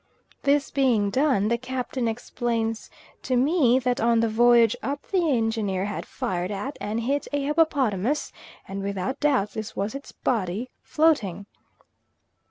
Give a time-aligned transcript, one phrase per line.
[0.41, 2.89] This being done the Captain explains
[3.21, 7.43] to me that on the voyage up "the Engineer had fired at, and hit a
[7.43, 8.31] hippopotamus,
[8.67, 11.45] and without doubt this was its body floating."